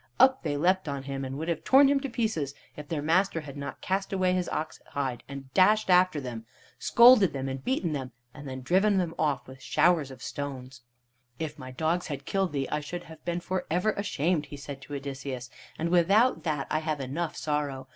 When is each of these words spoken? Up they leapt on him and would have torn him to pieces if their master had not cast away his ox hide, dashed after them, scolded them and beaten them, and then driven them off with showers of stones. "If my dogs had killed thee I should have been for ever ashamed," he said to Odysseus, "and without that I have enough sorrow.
Up 0.19 0.41
they 0.41 0.57
leapt 0.57 0.87
on 0.87 1.03
him 1.03 1.23
and 1.23 1.37
would 1.37 1.47
have 1.47 1.63
torn 1.63 1.87
him 1.87 1.99
to 1.99 2.09
pieces 2.09 2.55
if 2.75 2.87
their 2.87 3.03
master 3.03 3.41
had 3.41 3.55
not 3.55 3.81
cast 3.81 4.11
away 4.11 4.33
his 4.33 4.49
ox 4.49 4.81
hide, 4.93 5.21
dashed 5.53 5.91
after 5.91 6.19
them, 6.19 6.43
scolded 6.79 7.33
them 7.33 7.47
and 7.47 7.63
beaten 7.63 7.93
them, 7.93 8.11
and 8.33 8.49
then 8.49 8.63
driven 8.63 8.97
them 8.97 9.13
off 9.19 9.47
with 9.47 9.61
showers 9.61 10.09
of 10.09 10.23
stones. 10.23 10.81
"If 11.37 11.59
my 11.59 11.69
dogs 11.69 12.07
had 12.07 12.25
killed 12.25 12.51
thee 12.51 12.67
I 12.71 12.79
should 12.79 13.03
have 13.03 13.23
been 13.25 13.41
for 13.41 13.67
ever 13.69 13.91
ashamed," 13.91 14.47
he 14.47 14.57
said 14.57 14.81
to 14.81 14.95
Odysseus, 14.95 15.51
"and 15.77 15.89
without 15.89 16.41
that 16.45 16.65
I 16.71 16.79
have 16.79 16.99
enough 16.99 17.37
sorrow. 17.37 17.87